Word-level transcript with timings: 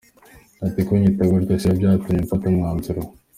Ati 0.67 0.81
“Kunyita 0.87 1.23
gutyo 1.29 1.55
sibyo 1.61 1.85
byatumye 1.89 2.19
mfata 2.25 2.45
umwanzuro. 2.51 3.01